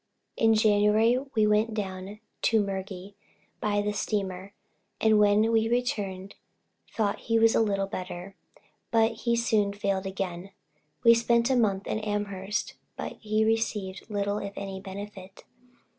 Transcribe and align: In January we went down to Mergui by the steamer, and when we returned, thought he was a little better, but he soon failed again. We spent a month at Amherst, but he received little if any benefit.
In 0.35 0.55
January 0.55 1.19
we 1.35 1.45
went 1.45 1.75
down 1.75 2.19
to 2.41 2.59
Mergui 2.63 3.13
by 3.59 3.83
the 3.83 3.93
steamer, 3.93 4.51
and 4.99 5.19
when 5.19 5.51
we 5.51 5.69
returned, 5.69 6.33
thought 6.91 7.19
he 7.19 7.37
was 7.37 7.53
a 7.53 7.59
little 7.61 7.85
better, 7.85 8.35
but 8.89 9.11
he 9.11 9.35
soon 9.35 9.73
failed 9.73 10.07
again. 10.07 10.53
We 11.03 11.13
spent 11.13 11.51
a 11.51 11.55
month 11.55 11.85
at 11.85 12.03
Amherst, 12.03 12.73
but 12.97 13.17
he 13.21 13.45
received 13.45 14.09
little 14.09 14.39
if 14.39 14.53
any 14.57 14.81
benefit. 14.81 15.43